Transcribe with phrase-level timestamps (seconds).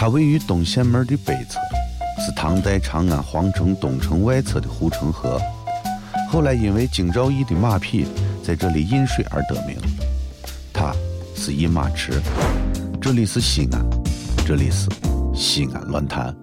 [0.00, 1.60] 它位于东线门的北侧，
[2.24, 5.38] 是唐代长安皇城东城外侧的护城河。
[6.30, 8.06] 后来因为京兆尹的马匹
[8.42, 9.76] 在这里饮水而得名。
[10.72, 10.94] 它
[11.36, 12.18] 是饮马池。
[12.98, 13.84] 这里是西安，
[14.46, 14.88] 这里是
[15.34, 16.34] 西安论坛。